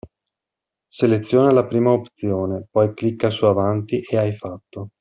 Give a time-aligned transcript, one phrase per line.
[0.91, 4.89] Seleziona la prima opzione, poi clicca su avanti e hai fatto.